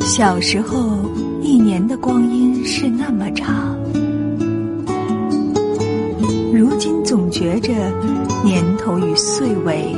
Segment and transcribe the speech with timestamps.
[0.00, 0.98] 小时候，
[1.40, 3.74] 一年的光阴是那么长，
[6.52, 7.72] 如今总觉着
[8.44, 9.96] 年头与岁尾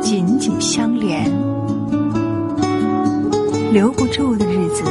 [0.00, 1.30] 紧紧相连，
[3.72, 4.82] 留不住的日子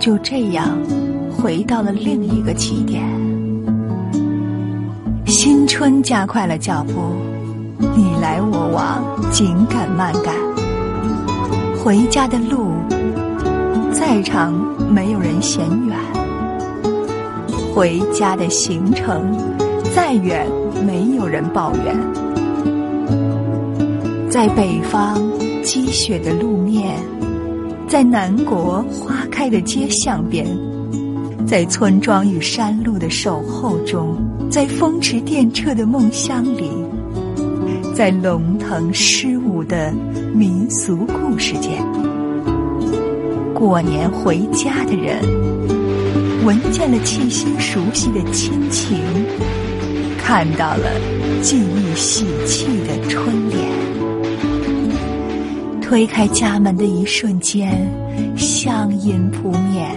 [0.00, 0.76] 就这样
[1.30, 3.29] 回到了另一个起点。
[5.42, 7.00] 新春加快了脚步，
[7.96, 10.34] 你来我往，紧赶慢赶，
[11.82, 12.72] 回家的路。
[13.90, 14.52] 再长，
[14.92, 15.96] 没有人嫌远；
[17.74, 19.34] 回家的行程
[19.96, 20.46] 再远，
[20.86, 21.96] 没有人抱怨。
[24.28, 25.18] 在北方
[25.64, 26.98] 积雪的路面，
[27.88, 30.46] 在南国花开的街巷边，
[31.46, 34.16] 在村庄与山路的守候中，
[34.48, 36.70] 在风驰电掣的梦乡里，
[37.94, 39.92] 在龙腾狮舞的
[40.32, 41.84] 民俗故事间。
[43.52, 45.18] 过年回家的人，
[46.44, 48.96] 闻见了气息熟悉的亲情，
[50.18, 50.88] 看到了
[51.42, 53.68] 记忆喜气的春联。
[55.80, 57.90] 推开家门的一瞬间，
[58.36, 59.94] 乡音扑面，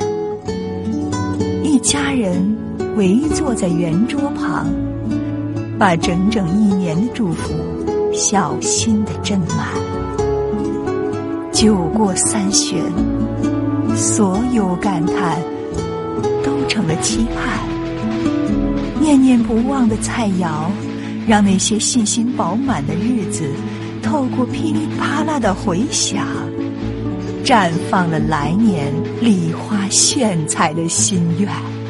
[1.84, 2.42] 家人
[2.95, 4.67] 围坐在圆桌旁，
[5.78, 7.53] 把整整一年的祝福
[8.14, 9.67] 小心的斟满。
[11.52, 12.81] 酒过三巡。
[13.95, 15.39] 所有感叹
[16.44, 17.59] 都成了期盼，
[19.00, 20.66] 念念不忘的菜肴，
[21.28, 23.44] 让那些信心饱满的日子，
[24.02, 26.26] 透过噼里啪啦的回响，
[27.44, 31.83] 绽放了来年梨花炫彩的心愿。